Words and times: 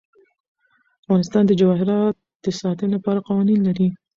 افغانستان 1.03 1.43
د 1.47 1.51
جواهرات 1.59 2.15
د 2.43 2.45
ساتنې 2.59 2.91
لپاره 2.95 3.25
قوانین 3.27 3.59
لري. 3.67 3.87